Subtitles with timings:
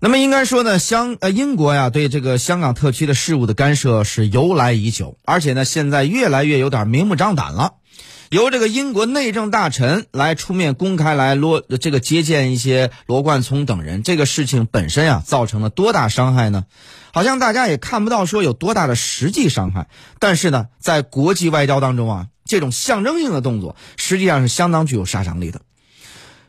[0.00, 7.74] 那么应该说呢，香呃英国呀对这个香港特区的事务的干涉是由来已久，而且呢现在越来越有点明目张胆了。
[8.30, 16.66] 由这个英国内政大臣来出面公开来罗这个接见一些罗冠聪等人，这个事情本身啊造成了多大伤害呢？
[17.12, 19.88] 好像大家也看不到说有多大的实际伤害，
[20.20, 25.62] 但是呢，在国际外交当中啊，这种象征性的动作实际上是相当具有杀伤力的。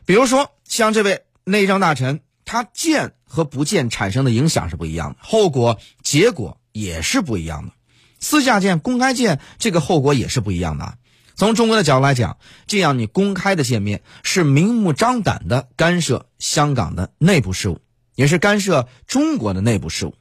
[0.04, 7.72] 比如说像这位内政大臣，他见和不见产生的影响是不一样的，后果结果也是不一样的。
[8.18, 10.98] 私下见、公开见，这个后果也是不一样的。
[11.36, 17.80] 从中国的角度来讲，这样你公开的见面是明目张胆的干涉香港的内部事务，
[18.16, 20.16] 也是干涉中国的内部事务。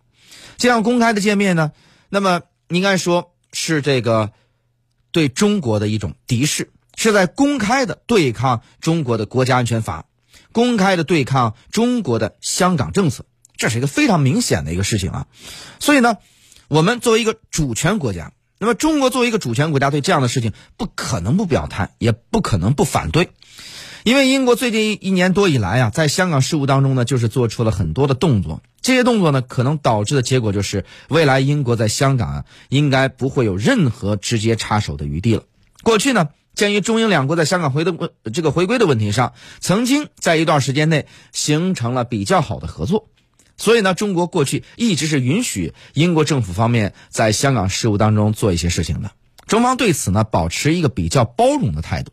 [0.58, 1.72] 这样公开的见面呢，
[2.10, 4.34] 那么应该说是这个
[5.10, 10.06] 对中国的一种敌视，是在公开的对抗中国的国家安全法，
[10.52, 13.26] 公开的对抗中国的香港政策，
[13.58, 15.28] 这是一个非常明显的一个事情啊。
[15.80, 16.18] 所以呢，
[16.68, 18.34] 我们作为一个主权国家。
[18.62, 23.30] 那么，中国作为一个主权国家，对这样的事情不可能不表态，也不可能不反对。
[24.04, 28.62] 因为英国最近一年多以来啊，在香港事务当中呢，就是做出了很多的动作。
[28.82, 35.44] 这些动作呢，可能导致的结果就是，未来英国在香港啊，应该不会有任何直接插手的余地了。
[35.82, 36.28] 过去呢，
[36.60, 43.08] 鉴于中英两国在香港回的问这个回归的问题上，曾经在一段时间内形成了比较好的合作。
[43.56, 49.12] 所以呢，中国过去一直是允许英国政府方面在香港事务当中做一些事情的。
[49.48, 52.12] 中方对此呢，保持一个比较包容的态度，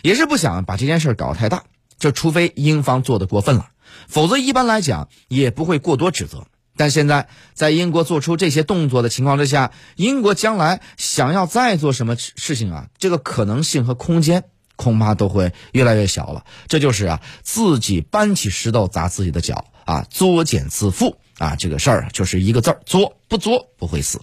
[0.00, 1.64] 也是不想把这件事搞得太大。
[1.98, 3.68] 这除非英方做的过分了，
[4.08, 6.46] 否则一般来讲也不会过多指责。
[6.76, 14.44] 但现在在英国做出这些动作的情况之下，英国将来想要再做什么事情啊，这个可能性和空间
[14.76, 16.44] 恐怕都会越来越小了。
[16.68, 19.64] 这就是啊，自己搬起石头砸自己的脚。
[19.84, 24.20] 啊，作茧自缚啊，这个事儿就是一个字儿作，不作不会死。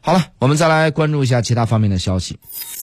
[0.00, 2.38] 好了，我们再来关注一下其他方面的消息。